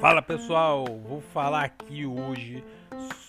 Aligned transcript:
Fala 0.00 0.22
pessoal, 0.22 0.84
vou 0.84 1.20
falar 1.20 1.64
aqui 1.64 2.06
hoje 2.06 2.64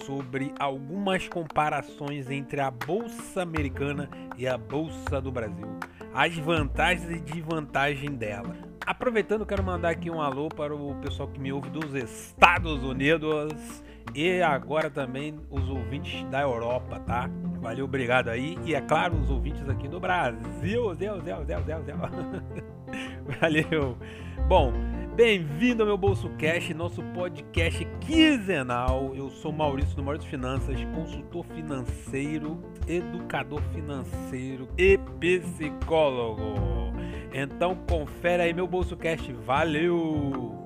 sobre 0.04 0.54
algumas 0.59 1.28
comparações 1.28 2.29
entre 2.29 2.62
a 2.62 2.70
bolsa 2.70 3.41
americana 3.41 4.07
e 4.38 4.47
a 4.47 4.55
bolsa 4.55 5.20
do 5.20 5.31
Brasil, 5.31 5.67
as 6.13 6.38
vantagens 6.38 7.09
e 7.09 7.20
desvantagens 7.20 8.15
dela. 8.17 8.55
Aproveitando, 8.85 9.44
quero 9.44 9.63
mandar 9.63 9.90
aqui 9.90 10.12
um 10.12 10.21
alô 10.21 10.49
para 10.49 10.76
o 10.76 10.94
pessoal 11.01 11.28
que 11.28 11.40
me 11.40 11.51
ouve 11.51 11.71
dos 11.71 11.96
Estados 11.96 12.83
Unidos 12.83 13.83
e 14.13 14.44
agora 14.44 14.92
também 14.92 15.40
os 15.49 15.67
ouvintes 15.69 16.23
da 16.26 16.41
Europa, 16.41 16.99
tá? 16.99 17.30
Valeu, 17.64 17.86
obrigado 17.86 18.27
aí. 18.27 18.58
E 18.66 18.76
é 18.76 18.82
claro, 18.82 19.16
os 19.16 19.30
ouvintes 19.30 19.68
aqui 19.70 19.88
do 19.88 19.98
Brasil. 19.98 20.94
Zéu, 20.95 21.22
zéu, 21.22 21.45
zéu, 21.45 21.63
zéu, 21.63 21.84
zéu. 21.84 21.98
Valeu. 23.40 23.98
Bom, 24.49 24.73
Bem-vindo 25.16 25.84
ao 25.84 25.88
meu 25.88 25.98
Bolso 25.98 26.27
Cash, 26.40 26.71
nosso 26.71 27.04
podcast 27.13 27.85
quinzenal. 28.02 29.13
Eu 29.16 29.30
sou 29.30 29.52
Maurício 29.52 29.95
do 29.95 30.02
Maurício 30.04 30.27
Finanças, 30.27 30.76
consultor 30.85 31.45
financeiro, 31.54 32.59
educador 32.88 33.62
financeiro 33.76 34.68
e 34.76 34.98
psicólogo. 35.20 36.55
Então 37.32 37.76
confere 37.88 38.41
aí 38.41 38.54
meu 38.55 38.66
Bolso 38.66 38.98
Cash. 38.98 39.30
Valeu! 39.45 40.62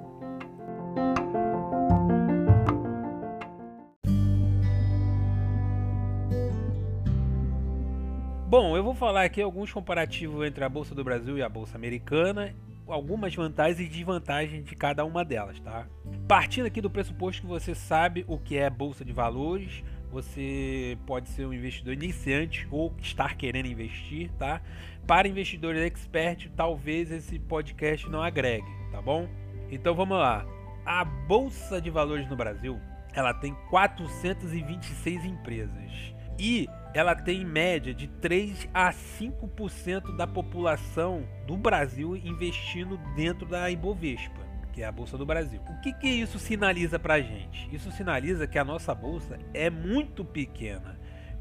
Bom, 8.48 8.78
eu 8.78 8.84
vou 8.84 8.96
falar 8.96 9.24
aqui 9.24 9.42
alguns 9.42 9.72
comparativos 9.72 10.46
entre 10.48 10.64
a 10.64 10.70
Bolsa 10.70 10.96
do 10.96 11.04
Brasil 11.04 11.38
e 11.38 11.44
a 11.44 11.50
Bolsa 11.50 11.78
Americana 11.78 12.56
algumas 12.88 13.36
vantagens 13.36 13.80
e 13.80 13.88
desvantagens 13.90 14.64
de 14.64 14.76
cada 14.76 15.04
uma 15.06 15.24
delas, 15.24 15.60
tá? 15.60 15.88
Partindo 16.28 16.66
aqui 16.66 16.82
do 16.82 16.90
pressuposto 16.90 17.42
que 17.42 17.48
você 17.48 17.76
sabe 17.76 18.26
o 18.28 18.38
que 18.38 18.58
é 18.58 18.70
bolsa 18.70 19.04
de 19.04 19.12
valores, 19.12 19.84
você 20.12 20.98
pode 21.06 21.30
ser 21.30 21.46
um 21.46 21.54
investidor 21.54 21.94
iniciante 21.94 22.68
ou 22.72 22.94
estar 23.02 23.36
querendo 23.36 23.68
investir, 23.68 24.32
tá? 24.38 24.62
Para 25.06 25.28
investidores 25.28 25.82
expert, 25.82 26.50
talvez 26.56 27.12
esse 27.12 27.38
podcast 27.40 28.10
não 28.10 28.22
agregue, 28.22 28.68
tá 28.92 29.02
bom? 29.02 29.28
Então 29.70 29.94
vamos 29.94 30.18
lá. 30.18 30.46
A 30.86 31.04
bolsa 31.04 31.82
de 31.82 31.90
valores 31.90 32.30
no 32.30 32.36
Brasil, 32.36 32.80
ela 33.14 33.34
tem 33.34 33.54
426 33.70 35.26
empresas 35.26 36.14
e 36.40 36.70
ela 36.94 37.16
tem 37.16 37.42
em 37.42 37.46
média 37.46 37.94
de 37.94 38.08
3 38.08 38.70
a 38.74 38.92
5% 38.92 40.16
da 40.16 40.26
população 40.26 41.24
do 41.46 41.58
Brasil 41.58 42.16
investindo 42.16 42.98
dentro 43.16 43.48
da 43.48 43.70
Ibovespa, 43.70 44.42
que 44.74 44.82
é 44.82 44.86
a 44.86 44.92
bolsa 44.92 45.18
do 45.18 45.26
Brasil. 45.26 45.62
O 45.70 45.82
que, 45.82 45.94
que 45.94 46.08
isso 46.08 46.40
sinaliza 46.40 46.98
para 46.98 47.16
a 47.16 47.22
gente? 47.22 47.74
Isso 47.74 47.92
sinaliza 47.92 48.48
que 48.48 48.58
a 48.58 48.64
nossa 48.64 48.94
bolsa 48.96 49.38
é 49.54 49.70
muito 49.70 50.24
pequena 50.24 50.98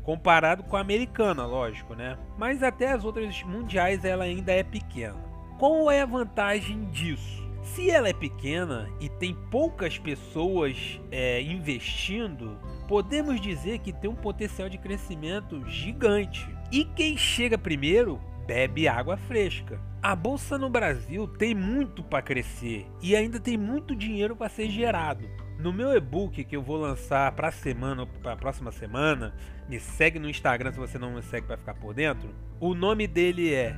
comparado 0.06 0.62
com 0.62 0.76
a 0.76 0.80
americana, 0.80 1.44
lógico, 1.44 1.96
né? 1.96 2.16
Mas 2.38 2.62
até 2.62 2.92
as 2.92 3.04
outras 3.04 3.42
mundiais 3.42 4.04
ela 4.04 4.22
ainda 4.22 4.52
é 4.52 4.62
pequena. 4.62 5.16
Qual 5.58 5.90
é 5.90 6.02
a 6.02 6.06
vantagem 6.06 6.84
disso? 6.90 7.45
Se 7.74 7.90
ela 7.90 8.08
é 8.08 8.12
pequena 8.12 8.88
e 9.00 9.08
tem 9.08 9.34
poucas 9.50 9.98
pessoas 9.98 11.00
é, 11.10 11.42
investindo, 11.42 12.58
podemos 12.88 13.40
dizer 13.40 13.80
que 13.80 13.92
tem 13.92 14.08
um 14.08 14.14
potencial 14.14 14.68
de 14.68 14.78
crescimento 14.78 15.62
gigante. 15.68 16.48
E 16.70 16.84
quem 16.84 17.16
chega 17.16 17.58
primeiro 17.58 18.20
bebe 18.46 18.86
água 18.86 19.16
fresca. 19.16 19.80
A 20.00 20.14
bolsa 20.14 20.56
no 20.56 20.70
Brasil 20.70 21.26
tem 21.26 21.54
muito 21.54 22.02
para 22.04 22.22
crescer 22.22 22.86
e 23.02 23.16
ainda 23.16 23.40
tem 23.40 23.56
muito 23.56 23.96
dinheiro 23.96 24.36
para 24.36 24.48
ser 24.48 24.70
gerado. 24.70 25.28
No 25.58 25.72
meu 25.72 25.92
e-book 25.96 26.44
que 26.44 26.56
eu 26.56 26.62
vou 26.62 26.76
lançar 26.76 27.32
para 27.32 27.50
semana, 27.50 28.06
para 28.06 28.34
a 28.34 28.36
próxima 28.36 28.70
semana, 28.70 29.34
me 29.68 29.80
segue 29.80 30.18
no 30.18 30.30
Instagram 30.30 30.70
se 30.70 30.78
você 30.78 30.98
não 30.98 31.14
me 31.14 31.22
segue 31.22 31.46
para 31.46 31.56
ficar 31.56 31.74
por 31.74 31.92
dentro. 31.92 32.28
O 32.60 32.74
nome 32.74 33.08
dele 33.08 33.52
é 33.52 33.76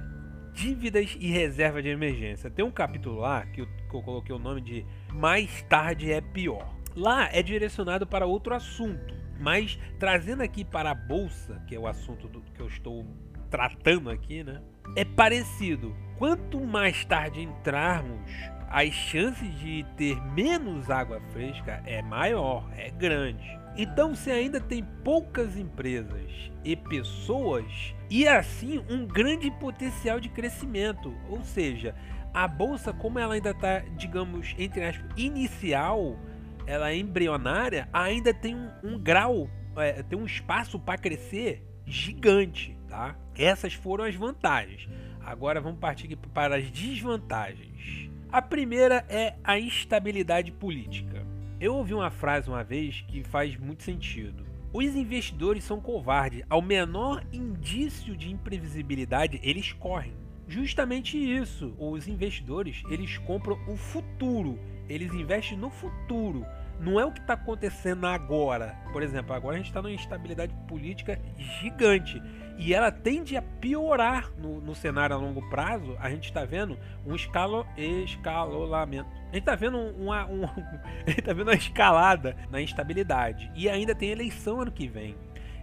Dívidas 0.53 1.17
e 1.19 1.31
Reserva 1.31 1.83
de 1.83 1.89
Emergência. 1.89 2.51
Tem 2.51 2.65
um 2.65 2.71
capítulo 2.71 3.21
lá 3.21 3.45
que 3.47 3.61
eu, 3.61 3.67
que 3.67 3.95
eu 3.95 4.03
coloquei 4.03 4.35
o 4.35 4.39
nome 4.39 4.61
de 4.61 4.87
Mais 5.13 5.63
tarde 5.63 6.11
é 6.11 6.21
pior. 6.21 6.75
Lá 6.97 7.29
é 7.33 7.43
direcionado 7.43 8.07
para 8.07 8.27
outro 8.27 8.55
assunto, 8.55 9.15
mas 9.39 9.79
trazendo 9.99 10.43
aqui 10.43 10.65
para 10.65 10.91
a 10.91 10.95
bolsa, 10.95 11.63
que 11.67 11.75
é 11.75 11.79
o 11.79 11.87
assunto 11.87 12.29
do, 12.29 12.41
que 12.41 12.61
eu 12.61 12.67
estou 12.67 13.07
tratando 13.51 14.11
aqui, 14.11 14.43
né? 14.43 14.61
É 14.97 15.05
parecido. 15.05 15.95
Quanto 16.17 16.61
mais 16.61 17.05
tarde 17.05 17.41
entrarmos, 17.41 18.31
as 18.69 18.93
chances 18.93 19.59
de 19.61 19.85
ter 19.97 20.21
menos 20.33 20.91
água 20.91 21.21
fresca 21.33 21.83
é 21.87 22.03
maior, 22.03 22.69
é 22.77 22.91
grande. 22.91 23.58
Então, 23.81 24.12
se 24.12 24.28
ainda 24.28 24.61
tem 24.61 24.83
poucas 25.05 25.56
empresas 25.56 26.50
e 26.65 26.75
pessoas, 26.75 27.94
e 28.11 28.27
assim 28.27 28.84
um 28.91 29.06
grande 29.06 29.49
potencial 29.53 30.19
de 30.19 30.28
crescimento, 30.28 31.15
ou 31.28 31.44
seja, 31.44 31.94
a 32.34 32.49
bolsa, 32.49 32.93
como 32.93 33.21
ela 33.21 33.34
ainda 33.34 33.50
está, 33.50 33.78
digamos, 33.97 34.53
entre 34.59 34.84
aspas, 34.84 35.09
inicial, 35.17 36.19
ela 36.67 36.91
é 36.91 36.97
embrionária, 36.97 37.88
ainda 37.93 38.34
tem 38.34 38.56
um, 38.56 38.69
um 38.83 38.99
grau, 38.99 39.49
é, 39.77 40.03
tem 40.03 40.19
um 40.19 40.27
espaço 40.27 40.77
para 40.81 40.99
crescer 40.99 41.65
gigante, 41.87 42.77
tá? 42.88 43.17
Essas 43.37 43.75
foram 43.75 44.05
as 44.05 44.15
vantagens. 44.17 44.88
Agora 45.21 45.61
vamos 45.61 45.78
partir 45.78 46.17
para 46.34 46.56
as 46.56 46.69
desvantagens. 46.69 48.11
A 48.31 48.43
primeira 48.43 49.05
é 49.09 49.37
a 49.44 49.56
instabilidade 49.56 50.50
política. 50.50 51.28
Eu 51.61 51.75
ouvi 51.75 51.93
uma 51.93 52.11
frase 52.11 52.49
uma 52.49 52.63
vez 52.63 53.05
que 53.09 53.25
faz 53.25 53.57
muito 53.57 53.83
sentido. 53.83 54.47
Os 54.73 54.95
investidores 54.95 55.65
são 55.65 55.81
covardes. 55.81 56.45
Ao 56.49 56.63
menor 56.63 57.25
indício 57.33 58.17
de 58.17 58.31
imprevisibilidade, 58.31 59.41
eles 59.43 59.73
correm. 59.73 60.15
Justamente 60.47 61.19
isso. 61.19 61.75
Os 61.77 62.07
investidores, 62.07 62.83
eles 62.89 63.19
compram 63.19 63.59
o 63.67 63.77
futuro. 63.77 64.59
Eles 64.89 65.13
investem 65.13 65.59
no 65.59 65.69
futuro 65.69 66.47
não 66.81 66.99
é 66.99 67.05
o 67.05 67.13
que 67.13 67.21
está 67.21 67.35
acontecendo 67.35 68.07
agora. 68.07 68.77
Por 68.93 69.03
exemplo, 69.03 69.35
agora 69.35 69.57
a 69.57 69.59
gente 69.59 69.69
está 69.69 69.83
numa 69.83 69.93
instabilidade 69.93 70.55
política 70.69 71.21
gigante 71.37 72.23
e 72.59 72.75
ela 72.75 72.91
tende 72.91 73.37
a 73.37 73.43
piorar 73.43 74.33
no, 74.37 74.61
no 74.61 74.75
cenário 74.75 75.15
a 75.15 75.19
longo 75.19 75.49
prazo. 75.49 75.97
A 76.01 76.11
gente 76.11 76.25
está 76.25 76.45
vendo 76.45 76.77
um 77.07 77.15
escalo, 77.15 77.65
escalolamento. 77.77 79.09
A 79.31 79.35
gente 79.35 79.39
está 79.39 79.55
vendo 79.55 79.79
uma, 79.79 80.27
um, 80.27 80.43
tá 81.25 81.33
vendo 81.33 81.49
uma 81.49 81.55
escalada 81.55 82.37
na 82.51 82.61
instabilidade 82.61 83.51
e 83.55 83.69
ainda 83.69 83.95
tem 83.95 84.11
eleição 84.11 84.61
ano 84.61 84.73
que 84.73 84.89
vem. 84.89 85.15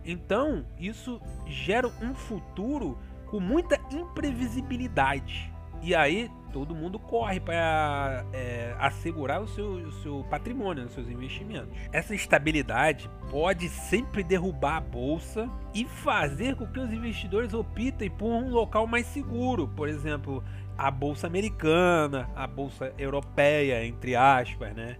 Então 0.05 0.65
isso 0.79 1.21
gera 1.45 1.87
um 2.01 2.15
futuro 2.15 2.97
com 3.25 3.41
muita 3.41 3.77
imprevisibilidade. 3.91 5.51
E 5.81 5.93
aí 5.93 6.31
todo 6.55 6.73
mundo 6.73 6.97
corre 6.97 7.37
para 7.37 8.25
é, 8.31 8.73
assegurar 8.79 9.41
o 9.41 9.47
seu, 9.49 9.71
o 9.71 9.91
seu 9.91 10.23
patrimônio, 10.29 10.85
os 10.85 10.93
seus 10.93 11.09
investimentos. 11.09 11.69
Essa 11.91 12.15
estabilidade 12.15 13.09
pode 13.29 13.67
sempre 13.67 14.23
derrubar 14.23 14.77
a 14.77 14.79
bolsa 14.79 15.49
e 15.73 15.83
fazer 15.83 16.55
com 16.55 16.65
que 16.65 16.79
os 16.79 16.93
investidores 16.93 17.53
optem 17.53 18.09
por 18.09 18.27
um 18.27 18.51
local 18.51 18.87
mais 18.87 19.05
seguro, 19.07 19.67
por 19.67 19.89
exemplo, 19.89 20.41
a 20.77 20.89
bolsa 20.89 21.27
americana, 21.27 22.29
a 22.33 22.47
bolsa 22.47 22.93
europeia, 22.97 23.85
entre 23.85 24.15
aspas, 24.15 24.73
né? 24.73 24.95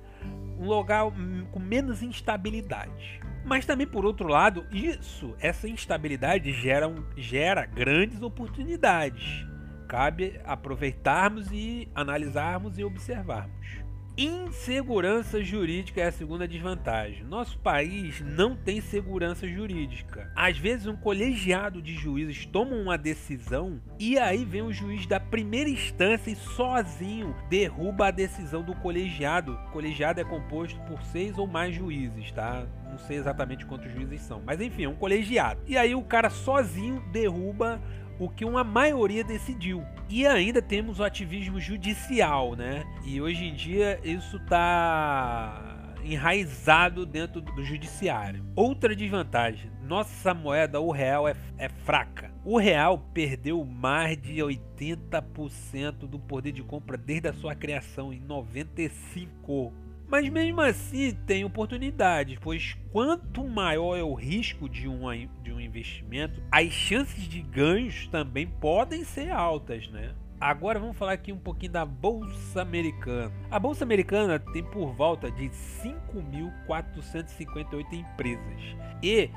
Um 0.60 0.66
local 0.66 1.14
com 1.54 1.60
menos 1.60 2.04
instabilidade. 2.04 3.22
Mas 3.46 3.66
também, 3.66 3.88
por 3.88 4.04
outro 4.06 4.28
lado, 4.28 4.66
isso, 4.74 5.34
essa 5.40 5.70
instabilidade 5.70 6.52
gera, 6.52 6.94
gera 7.16 7.66
grandes 7.66 8.22
oportunidades 8.22 9.55
cabe 9.88 10.40
aproveitarmos 10.44 11.52
e 11.52 11.88
analisarmos 11.94 12.78
e 12.78 12.84
observarmos. 12.84 13.86
Insegurança 14.18 15.44
jurídica 15.44 16.00
é 16.00 16.08
a 16.08 16.12
segunda 16.12 16.48
desvantagem. 16.48 17.26
Nosso 17.26 17.60
país 17.60 18.22
não 18.22 18.56
tem 18.56 18.80
segurança 18.80 19.46
jurídica. 19.46 20.32
Às 20.34 20.58
vezes, 20.58 20.88
um 20.88 20.96
colegiado 20.96 21.82
de 21.82 21.94
juízes 21.94 22.46
toma 22.46 22.78
uma 22.78 22.98
decisão 22.98 23.82
e 24.00 24.18
aí 24.18 24.46
vem 24.46 24.62
o 24.62 24.72
juiz 24.72 25.06
da 25.06 25.20
primeira 25.20 25.70
instância 25.70 26.32
e 26.32 26.36
sozinho 26.36 27.36
derruba 27.50 28.08
a 28.08 28.12
decisão 28.12 28.64
do 28.64 28.74
colegiado. 28.76 29.60
O 29.68 29.72
colegiado 29.72 30.22
é 30.22 30.24
composto 30.24 30.80
por 30.84 31.04
seis 31.04 31.38
ou 31.38 31.46
mais 31.46 31.76
juízes, 31.76 32.32
tá? 32.32 32.66
Não 32.90 32.98
sei 32.98 33.18
exatamente 33.18 33.66
quantos 33.66 33.92
juízes 33.92 34.22
são, 34.22 34.42
mas 34.46 34.62
enfim, 34.62 34.86
é 34.86 34.90
um 34.90 34.96
colegiado. 34.96 35.60
E 35.68 35.78
aí 35.78 35.94
o 35.94 36.02
cara 36.02 36.30
sozinho 36.30 37.04
derruba 37.12 37.82
o 38.20 38.30
que 38.30 38.46
uma 38.46 38.64
maioria 38.64 39.24
decidiu. 39.24 39.84
E 40.10 40.26
ainda 40.26 40.62
temos 40.62 41.00
o 41.00 41.04
ativismo 41.04 41.60
judicial, 41.60 42.56
né? 42.56 42.84
E 43.06 43.22
hoje 43.22 43.46
em 43.46 43.54
dia 43.54 44.00
isso 44.04 44.38
está 44.38 45.76
enraizado 46.04 47.06
dentro 47.06 47.42
do 47.42 47.64
judiciário. 47.64 48.46
Outra 48.56 48.96
desvantagem, 48.96 49.72
nossa 49.82 50.34
moeda, 50.34 50.80
o 50.80 50.92
real, 50.92 51.28
é, 51.28 51.36
é 51.58 51.68
fraca. 51.68 52.32
O 52.44 52.58
real 52.58 53.00
perdeu 53.14 53.64
mais 53.66 54.22
de 54.22 54.36
80% 54.36 56.08
do 56.08 56.20
poder 56.20 56.52
de 56.52 56.62
compra 56.62 56.96
desde 56.96 57.28
a 57.28 57.34
sua 57.34 57.56
criação 57.56 58.14
em 58.14 58.20
95. 58.20 59.74
Mas 60.08 60.30
mesmo 60.30 60.62
assim 60.62 61.18
tem 61.26 61.44
oportunidades, 61.44 62.38
pois 62.40 62.78
quanto 62.92 63.44
maior 63.48 63.98
é 63.98 64.04
o 64.04 64.14
risco 64.14 64.70
de 64.70 64.88
um, 64.88 65.10
de 65.42 65.52
um 65.52 65.60
investimento, 65.60 66.40
as 66.52 66.72
chances 66.72 67.28
de 67.28 67.42
ganhos 67.42 68.08
também 68.08 68.46
podem 68.48 69.04
ser 69.04 69.32
altas, 69.32 69.90
né? 69.90 70.14
Agora 70.40 70.80
vamos 70.80 70.96
falar 70.98 71.14
aqui 71.14 71.32
um 71.32 71.40
pouquinho 71.40 71.72
da 71.72 71.84
Bolsa 71.86 72.62
Americana. 72.62 73.32
A 73.50 73.58
Bolsa 73.58 73.84
Americana 73.84 74.38
tem 74.38 74.64
por 74.64 74.94
volta 74.94 75.32
de 75.32 75.50
5.458 75.50 77.94
empresas 77.94 78.62
e 79.02 79.32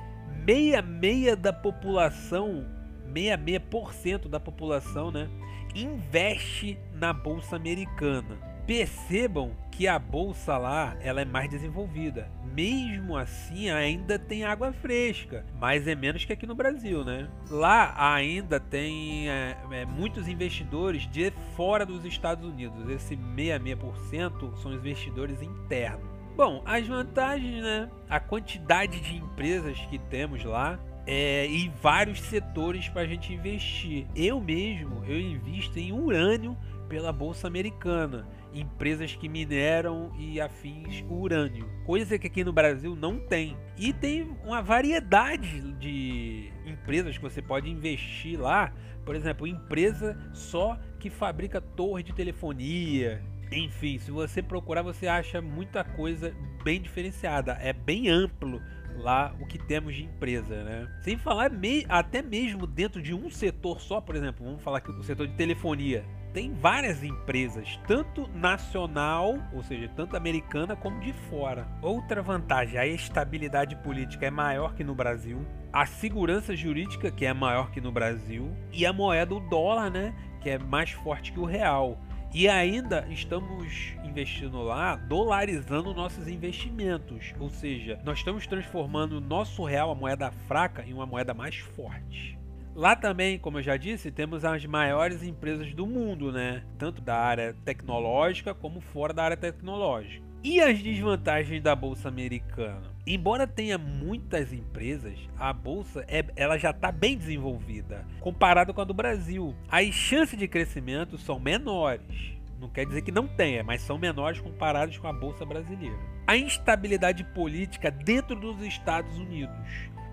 meia 0.44 0.82
meia 0.82 1.35
da 1.35 1.50
população, 1.53 2.67
meia 3.06 3.38
meia 3.38 3.61
por 3.61 3.94
cento 3.94 4.29
da 4.29 4.38
população, 4.38 5.11
né, 5.11 5.31
investe 5.75 6.79
na 6.93 7.11
Bolsa 7.12 7.56
Americana 7.56 8.49
percebam 8.69 9.53
que 9.70 9.88
a 9.88 9.99
bolsa 9.99 10.59
lá 10.59 10.94
ela 11.00 11.23
é 11.23 11.25
mais 11.25 11.49
desenvolvida. 11.49 12.31
Mesmo 12.55 13.17
assim, 13.17 13.70
ainda 13.70 14.19
tem 14.19 14.44
água 14.44 14.75
fresca, 14.75 15.47
mas 15.59 15.88
é 15.88 15.94
menos 15.94 16.26
que 16.26 16.35
aqui 16.35 16.47
no 16.47 16.55
Brasil, 16.55 17.03
né? 17.03 17.31
Lá 17.49 17.94
ainda 17.97 18.61
tem 18.61 19.31
é, 19.31 19.56
é, 19.70 19.87
muitos 19.87 20.29
investidores 20.29 21.09
de 21.09 21.32
fora 21.56 21.87
dos 21.87 22.05
Estados 22.05 22.47
Unidos. 22.47 22.91
Esse 22.91 23.17
66% 23.17 24.56
são 24.56 24.75
investidores 24.75 25.41
internos. 25.41 26.06
Bom, 26.37 26.62
as 26.67 26.87
vantagens, 26.87 27.62
né? 27.62 27.88
A 28.06 28.20
quantidade 28.20 29.00
de 29.00 29.17
empresas 29.17 29.79
que 29.88 29.99
temos 29.99 30.44
lá 30.44 30.79
é, 31.06 31.47
e 31.47 31.73
vários 31.82 32.20
setores 32.20 32.87
para 32.87 33.00
a 33.00 33.06
gente 33.06 33.32
investir. 33.32 34.06
Eu 34.15 34.38
mesmo, 34.43 35.03
eu 35.06 35.19
invisto 35.19 35.79
em 35.79 35.91
urânio 35.91 36.55
pela 36.88 37.12
bolsa 37.12 37.46
americana 37.46 38.26
empresas 38.52 39.14
que 39.14 39.29
mineram 39.29 40.12
e 40.19 40.40
afins 40.40 41.05
urânio, 41.08 41.69
coisa 41.85 42.19
que 42.19 42.26
aqui 42.26 42.43
no 42.43 42.52
Brasil 42.52 42.96
não 42.96 43.19
tem. 43.19 43.56
E 43.76 43.93
tem 43.93 44.23
uma 44.44 44.62
variedade 44.62 45.61
de 45.75 46.50
empresas 46.67 47.17
que 47.17 47.23
você 47.23 47.43
pode 47.43 47.69
investir 47.70 48.40
lá, 48.40 48.73
por 49.05 49.14
exemplo, 49.14 49.46
empresa 49.46 50.19
só 50.32 50.79
que 50.99 51.11
fabrica 51.11 51.61
torre 51.61 52.02
de 52.02 52.14
telefonia. 52.14 53.23
Enfim, 53.50 53.99
se 53.99 54.11
você 54.11 54.43
procurar, 54.43 54.82
você 54.82 55.06
acha 55.06 55.41
muita 55.41 55.82
coisa 55.82 56.34
bem 56.62 56.81
diferenciada. 56.81 57.52
É 57.61 57.73
bem 57.73 58.08
amplo 58.08 58.61
lá 58.96 59.34
o 59.41 59.46
que 59.46 59.58
temos 59.58 59.94
de 59.94 60.05
empresa, 60.05 60.64
né? 60.64 60.88
Sem 61.02 61.17
falar 61.17 61.50
até 61.88 62.20
mesmo 62.20 62.67
dentro 62.67 63.00
de 63.00 63.14
um 63.14 63.31
setor 63.31 63.81
só, 63.81 64.00
por 64.00 64.17
exemplo, 64.17 64.44
vamos 64.44 64.62
falar 64.62 64.79
aqui 64.79 64.93
do 64.93 65.02
setor 65.02 65.26
de 65.26 65.34
telefonia 65.34 66.05
tem 66.38 66.52
várias 66.52 67.02
empresas, 67.02 67.81
tanto 67.85 68.31
nacional, 68.32 69.35
ou 69.52 69.61
seja, 69.64 69.90
tanto 69.96 70.17
americana 70.17 70.76
como 70.76 71.00
de 71.00 71.12
fora. 71.12 71.67
Outra 71.82 72.23
vantagem, 72.23 72.79
a 72.79 72.87
estabilidade 72.87 73.75
política 73.75 74.26
é 74.26 74.31
maior 74.31 74.73
que 74.76 74.85
no 74.85 74.94
Brasil, 74.94 75.44
a 75.73 75.85
segurança 75.85 76.55
jurídica 76.55 77.11
que 77.11 77.26
é 77.26 77.35
maior 77.35 77.73
que 77.73 77.81
no 77.81 77.90
Brasil 77.90 78.56
e 78.73 78.87
a 78.87 78.93
moeda 78.93 79.35
o 79.35 79.40
dólar, 79.40 79.90
né, 79.90 80.14
que 80.40 80.50
é 80.50 80.58
mais 80.61 80.93
forte 80.93 81.32
que 81.32 81.40
o 81.40 81.44
real. 81.44 81.99
E 82.32 82.49
ainda 82.49 83.05
estamos 83.11 83.96
investindo 84.05 84.62
lá, 84.62 84.94
dolarizando 84.94 85.93
nossos 85.93 86.29
investimentos. 86.29 87.34
Ou 87.41 87.50
seja, 87.50 87.99
nós 88.05 88.19
estamos 88.19 88.46
transformando 88.46 89.14
o 89.14 89.20
nosso 89.20 89.64
real, 89.64 89.91
a 89.91 89.94
moeda 89.96 90.31
fraca, 90.46 90.84
em 90.87 90.94
uma 90.94 91.06
moeda 91.06 91.34
mais 91.34 91.56
forte. 91.56 92.38
Lá 92.79 92.95
também, 92.95 93.41
como 93.41 93.59
eu 93.59 93.63
já 93.65 93.77
disse, 93.77 94.09
temos 94.09 94.45
as 94.45 94.65
maiores 94.65 95.25
empresas 95.25 95.75
do 95.75 95.85
mundo, 95.85 96.31
né? 96.31 96.63
Tanto 96.79 97.03
da 97.03 97.17
área 97.17 97.53
tecnológica 97.65 98.55
como 98.55 98.81
fora 98.81 99.13
da 99.13 99.25
área 99.25 99.37
tecnológica. 99.37 100.25
E 100.45 100.61
as 100.61 100.81
desvantagens 100.81 101.61
da 101.61 101.75
bolsa 101.75 102.07
americana? 102.07 102.85
Embora 103.05 103.49
tenha 103.49 103.77
muitas 103.77 104.53
empresas, 104.53 105.19
a 105.37 105.53
bolsa 105.53 106.05
é, 106.07 106.25
ela 106.37 106.57
já 106.57 106.71
está 106.71 106.93
bem 106.93 107.19
desenvolvida 107.19 108.07
comparado 108.21 108.73
com 108.73 108.81
a 108.81 108.85
do 108.85 108.95
Brasil. 108.95 109.57
As 109.69 109.87
chances 109.87 110.39
de 110.39 110.47
crescimento 110.47 111.19
são 111.19 111.41
menores. 111.41 112.39
Não 112.61 112.69
quer 112.69 112.87
dizer 112.87 113.03
que 113.03 113.11
não 113.11 113.27
tenha, 113.27 113.65
mas 113.65 113.83
são 113.83 113.99
menores 113.99 114.39
comparados 114.41 114.97
com 114.99 115.09
a 115.09 115.13
bolsa 115.13 115.45
brasileira. 115.45 116.18
A 116.29 116.37
instabilidade 116.37 117.25
política 117.25 117.91
dentro 117.91 118.39
dos 118.39 118.63
Estados 118.63 119.17
Unidos 119.19 119.57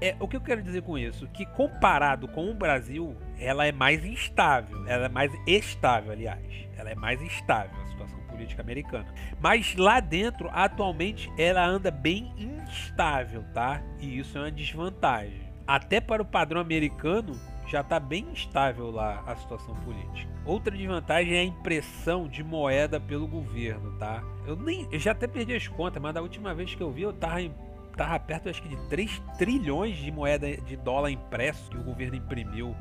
é, 0.02 0.16
o 0.20 0.28
que 0.28 0.36
eu 0.36 0.42
quero 0.42 0.62
dizer 0.62 0.82
com 0.82 0.98
isso? 0.98 1.28
Que 1.28 1.46
comparado 1.46 2.28
com 2.28 2.50
o 2.50 2.54
Brasil, 2.54 3.16
ela 3.40 3.66
é 3.66 3.72
mais 3.72 4.04
instável. 4.04 4.86
Ela 4.88 5.06
é 5.06 5.10
mais 5.10 5.32
estável, 5.48 6.12
aliás. 6.12 6.46
Ela 6.78 6.92
é 6.92 6.96
mais 6.96 7.22
estável, 7.22 7.82
a 7.82 7.88
situação 7.88 8.20
política 8.28 8.62
americana. 8.62 9.08
Mas 9.40 9.76
lá 9.76 10.00
dentro, 10.00 10.50
atualmente, 10.52 11.32
ela 11.38 11.66
anda 11.66 11.90
bem 11.90 12.34
instável, 12.38 13.44
tá? 13.54 13.82
E 14.00 14.20
isso 14.20 14.38
é 14.38 14.42
uma 14.42 14.52
desvantagem. 14.52 15.42
Até 15.66 16.02
para 16.02 16.22
o 16.22 16.26
padrão 16.26 16.60
americano, 16.60 17.40
já 17.68 17.82
está 17.82 18.00
bem 18.00 18.28
instável 18.32 18.92
lá 18.92 19.24
a 19.26 19.36
situação 19.36 19.74
política. 19.76 20.35
Outra 20.46 20.76
desvantagem 20.76 21.34
é 21.34 21.40
a 21.40 21.44
impressão 21.44 22.28
de 22.28 22.44
moeda 22.44 23.00
pelo 23.00 23.28
governo, 23.28 23.98
tá? 23.98 24.24
Eu 24.46 24.56
nem, 24.56 24.88
eu 24.92 25.00
já 25.00 25.12
até 25.12 25.28
perdi 25.28 25.54
as 25.56 25.68
contas, 25.68 26.02
mas 26.02 26.14
da 26.14 26.22
última 26.22 26.54
vez 26.54 26.76
que 26.76 26.82
eu 26.82 26.92
vi 26.92 27.02
eu 27.02 27.14
tava 27.14 27.42
estava 27.42 28.20
perto 28.20 28.50
acho 28.50 28.62
que 28.62 28.70
de 28.70 28.78
3 28.90 29.22
trilhões 29.38 29.96
de 29.98 30.12
moeda 30.12 30.56
de 30.58 30.76
dólar 30.76 31.10
impresso 31.10 31.70
que 31.70 31.78
o 31.78 31.84
governo 31.84 32.16
imprimiu. 32.16 32.76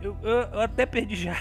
Eu, 0.00 0.16
eu, 0.22 0.30
eu, 0.30 0.60
até 0.60 0.84
perdi 0.84 1.14
já. 1.14 1.34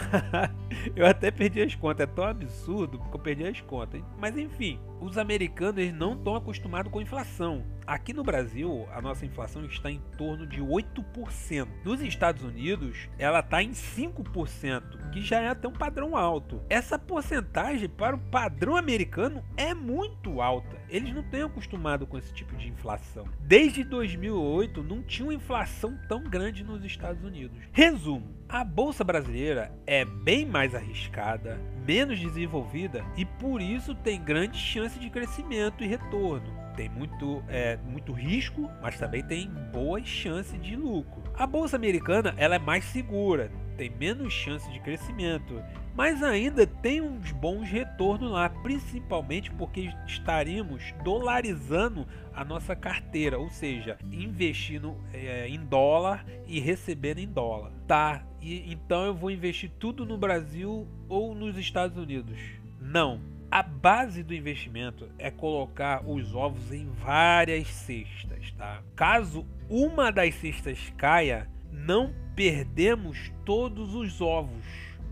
eu 0.96 1.06
até 1.06 1.32
perdi 1.32 1.62
as 1.62 1.76
contas. 1.76 2.08
É 2.08 2.08
tão 2.08 2.24
absurdo 2.24 3.00
que 3.00 3.16
eu 3.16 3.20
perdi 3.20 3.46
as 3.46 3.60
contas. 3.62 4.02
Mas 4.18 4.38
enfim, 4.38 4.80
os 5.02 5.18
americanos 5.18 5.78
eles 5.80 5.94
não 5.94 6.14
estão 6.14 6.36
acostumados 6.36 6.92
com 6.92 7.02
inflação. 7.02 7.64
Aqui 7.86 8.14
no 8.14 8.24
Brasil, 8.24 8.88
a 8.94 9.02
nossa 9.02 9.26
inflação 9.26 9.66
está 9.66 9.92
em 9.92 10.00
torno 10.18 10.48
de 10.48 10.62
8%. 10.62 11.68
Nos 11.84 12.02
Estados 12.02 12.44
Unidos, 12.44 13.10
ela 13.18 13.40
está 13.40 13.62
em 13.62 13.72
5%, 13.72 15.12
que 15.12 15.22
já 15.22 15.42
é 15.42 15.50
até 15.50 15.68
um 15.68 15.74
padrão 15.74 16.16
alto. 16.16 16.62
Essa 16.70 16.98
porcentagem 16.98 17.90
para 17.90 18.16
o 18.16 18.20
padrão 18.20 18.78
americano 18.78 19.44
é 19.58 19.74
muito 19.74 20.42
alta. 20.42 20.78
Eles 20.90 21.14
não 21.14 21.22
estão 21.22 21.48
acostumados 21.48 22.08
com 22.08 22.18
esse 22.18 22.34
tipo 22.34 22.56
de 22.56 22.70
inflação. 22.70 23.26
Desde 23.42 23.84
2008, 23.84 24.84
não 24.84 25.02
tinha 25.04 25.28
uma 25.28 25.34
inflação 25.34 25.98
tão 26.08 26.24
grande 26.24 26.64
nos 26.64 26.84
Estados 26.86 27.24
Unidos. 27.24 27.58
Resumo: 27.72 28.34
a 28.48 28.64
bolsa 28.64 29.04
brasileira 29.04 29.74
é 29.86 30.06
bem 30.06 30.46
mais 30.46 30.76
arriscada, 30.76 31.60
menos 31.86 32.20
desenvolvida 32.20 33.04
e 33.18 33.26
por 33.26 33.62
isso 33.62 33.94
tem 33.94 34.22
grande 34.22 34.58
chance 34.58 35.00
de 35.00 35.10
crescimento 35.10 35.84
e 35.84 35.88
retorno 35.88 36.64
tem 36.76 36.90
muito, 36.90 37.44
é, 37.48 37.78
muito 37.78 38.12
risco, 38.12 38.70
mas 38.82 38.98
também 38.98 39.24
tem 39.24 39.50
boas 39.72 40.08
chances 40.08 40.60
de 40.62 40.76
lucro. 40.76 41.24
A 41.36 41.46
bolsa 41.46 41.76
americana 41.76 42.34
ela 42.38 42.56
é 42.56 42.60
mais 42.60 42.84
segura, 42.86 43.52
tem 43.74 43.90
menos 43.90 44.34
chance 44.34 44.70
de 44.72 44.80
crescimento, 44.80 45.62
mas 45.96 46.24
ainda 46.24 46.66
tem 46.66 47.02
uns 47.02 47.32
bons 47.32 47.70
retornos 47.70 48.32
lá, 48.32 48.50
principalmente 48.50 49.52
porque 49.52 49.94
estaríamos 50.08 50.94
dolarizando 51.04 52.08
a 52.34 52.44
nossa 52.44 52.76
carteira, 52.76 53.38
ou 53.38 53.50
seja, 53.50 53.98
investindo 54.12 54.98
é, 55.14 55.48
em 55.48 55.60
dólar 55.60 56.26
e 56.48 56.60
recebendo 56.60 57.20
em 57.20 57.28
dólar. 57.28 57.72
Tá, 57.88 58.26
e, 58.42 58.72
então 58.72 59.06
eu 59.06 59.14
vou 59.14 59.30
investir 59.30 59.72
tudo 59.80 60.06
no 60.06 60.18
Brasil 60.18 60.88
ou 61.08 61.36
nos 61.36 61.58
Estados 61.58 61.98
Unidos? 61.98 62.40
Não, 62.82 63.22
a 63.54 63.62
base 63.62 64.24
do 64.24 64.34
investimento 64.34 65.08
é 65.20 65.30
colocar 65.30 66.04
os 66.10 66.34
ovos 66.34 66.74
em 66.74 66.88
várias 66.88 67.68
cestas, 67.68 68.52
tá? 68.58 68.82
Caso 68.96 69.46
uma 69.70 70.12
das 70.12 70.34
cestas 70.34 70.92
caia, 70.98 71.48
não 71.74 72.14
perdemos 72.36 73.32
todos 73.44 73.96
os 73.96 74.22
ovos. 74.22 74.64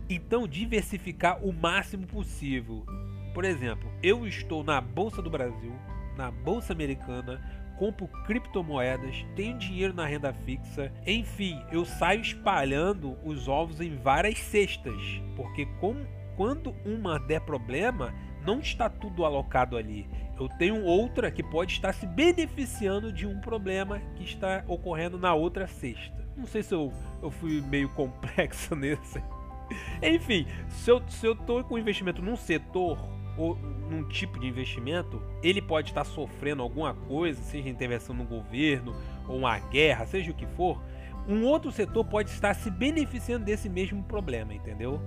Então 0.10 0.48
diversificar 0.48 1.44
o 1.44 1.51
máximo 1.51 2.06
possível. 2.06 2.86
Por 3.34 3.44
exemplo, 3.44 3.91
eu 4.03 4.27
estou 4.27 4.63
na 4.63 4.80
Bolsa 4.80 5.22
do 5.22 5.30
Brasil, 5.30 5.74
na 6.15 6.30
Bolsa 6.30 6.74
Americana, 6.74 7.41
compro 7.77 8.08
criptomoedas, 8.25 9.25
tenho 9.36 9.58
dinheiro 9.58 9.94
na 9.94 10.06
renda 10.06 10.32
fixa, 10.32 10.91
enfim, 11.08 11.60
eu 11.72 11.84
saio 11.84 12.22
espalhando 12.22 13.18
os 13.24 13.48
ovos 13.48 13.82
em 13.82 13.96
várias 13.96 14.38
cestas, 14.38 15.01
porque 15.36 15.65
com, 15.80 16.06
quando 16.36 16.75
uma 16.86 17.18
der 17.18 17.41
problema, 17.41 18.13
não 18.46 18.60
está 18.60 18.89
tudo 18.89 19.25
alocado 19.25 19.77
ali. 19.77 20.08
Eu 20.39 20.50
tenho 20.50 20.84
outra 20.84 21.32
que 21.32 21.44
pode 21.44 21.74
estar 21.74 21.94
se 21.94 22.06
beneficiando 22.06 23.12
de 23.12 23.25
um 23.25 23.39
problema 23.39 24.00
que 24.15 24.24
está 24.24 24.63
ocorrendo 24.68 25.18
na 25.18 25.34
outra 25.34 25.68
cesta. 25.68 26.21
Não 26.36 26.46
sei 26.46 26.64
se 26.64 26.74
eu, 26.74 26.92
eu 27.22 27.30
fui 27.30 27.62
meio 27.62 27.90
complexo 27.96 28.76
nesse. 28.76 29.22
Enfim, 30.02 30.46
se 30.70 30.90
eu, 30.92 31.02
se 31.08 31.26
eu 31.26 31.36
tô 31.36 31.64
com 31.64 31.78
investimento 31.78 32.22
num 32.22 32.36
setor, 32.36 32.98
ou 33.38 33.56
num 33.56 34.04
tipo 34.08 34.40
de 34.40 34.48
investimento, 34.48 35.22
ele 35.42 35.62
pode 35.62 35.90
estar 35.90 36.04
sofrendo 36.04 36.62
alguma 36.62 36.94
coisa, 36.94 37.42
seja 37.42 37.70
intervenção 37.70 38.16
no 38.16 38.24
governo 38.24 38.96
ou 39.28 39.38
uma 39.38 39.58
guerra, 39.60 40.06
seja 40.06 40.32
o 40.32 40.34
que 40.34 40.46
for, 40.46 40.82
um 41.28 41.44
outro 41.46 41.72
setor 41.72 42.04
pode 42.04 42.30
estar 42.30 42.54
se 42.54 42.70
beneficiando 42.70 43.46
desse 43.46 43.70
mesmo 43.70 44.04
problema, 44.04 44.54
entendeu? 44.54 45.00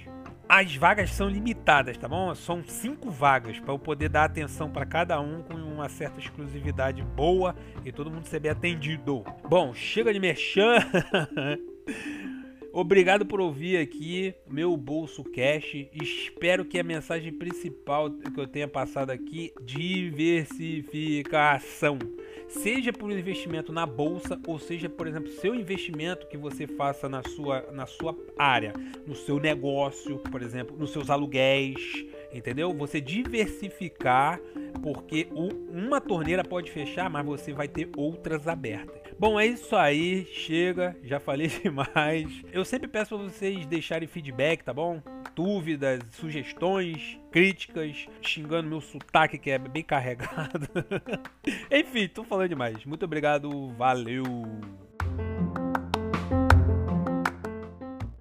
As 0.49 0.75
vagas 0.75 1.11
são 1.11 1.29
limitadas, 1.29 1.95
tá 1.95 2.07
bom? 2.07 2.33
São 2.33 2.63
cinco 2.65 3.11
vagas 3.11 3.59
para 3.59 3.71
eu 3.71 3.77
poder 3.77 4.09
dar 4.09 4.23
atenção 4.23 4.71
para 4.71 4.83
cada 4.83 5.21
um 5.21 5.43
com 5.43 5.53
uma 5.53 5.87
certa 5.87 6.19
exclusividade 6.19 7.03
boa 7.03 7.55
e 7.85 7.91
todo 7.91 8.09
mundo 8.09 8.25
ser 8.25 8.39
bem 8.39 8.49
atendido. 8.49 9.23
Bom, 9.47 9.75
chega 9.75 10.11
de 10.11 10.19
merchan. 10.19 10.79
Obrigado 12.73 13.27
por 13.27 13.39
ouvir 13.39 13.77
aqui 13.77 14.33
meu 14.47 14.75
Bolso 14.75 15.23
Cash. 15.23 15.85
Espero 15.93 16.65
que 16.65 16.79
a 16.79 16.83
mensagem 16.83 17.31
principal 17.31 18.09
que 18.09 18.39
eu 18.39 18.47
tenha 18.47 18.67
passado 18.67 19.11
aqui 19.11 19.53
diversificação 19.61 21.99
seja 22.49 22.91
por 22.91 23.11
investimento 23.11 23.71
na 23.71 23.85
bolsa 23.85 24.39
ou 24.47 24.59
seja, 24.59 24.89
por 24.89 25.07
exemplo, 25.07 25.31
seu 25.33 25.55
investimento 25.55 26.27
que 26.27 26.37
você 26.37 26.67
faça 26.67 27.07
na 27.07 27.23
sua, 27.23 27.61
na 27.71 27.85
sua 27.85 28.15
área, 28.37 28.73
no 29.05 29.15
seu 29.15 29.39
negócio, 29.39 30.17
por 30.31 30.41
exemplo, 30.41 30.75
nos 30.77 30.91
seus 30.91 31.09
aluguéis, 31.09 31.79
entendeu? 32.33 32.73
Você 32.73 32.99
diversificar, 32.99 34.39
porque 34.81 35.27
uma 35.71 36.01
torneira 36.01 36.43
pode 36.43 36.71
fechar, 36.71 37.09
mas 37.09 37.25
você 37.25 37.53
vai 37.53 37.67
ter 37.67 37.89
outras 37.95 38.47
abertas. 38.47 39.08
Bom, 39.19 39.37
é 39.37 39.45
isso 39.45 39.75
aí, 39.75 40.25
chega, 40.27 40.95
já 41.03 41.19
falei 41.19 41.47
demais. 41.61 42.41
Eu 42.53 42.63
sempre 42.63 42.87
peço 42.87 43.17
para 43.17 43.27
vocês 43.27 43.65
deixarem 43.65 44.07
feedback, 44.07 44.63
tá 44.63 44.73
bom? 44.73 45.01
Dúvidas, 45.35 45.99
sugestões, 46.11 47.19
críticas, 47.29 48.07
xingando 48.21 48.69
meu 48.69 48.79
sotaque 48.79 49.37
que 49.37 49.51
é 49.51 49.57
bem 49.57 49.83
carregado. 49.83 50.69
Enfim, 51.69 52.07
tô 52.07 52.23
falando 52.23 52.47
demais. 52.47 52.85
Muito 52.85 53.03
obrigado, 53.03 53.67
valeu! 53.73 54.23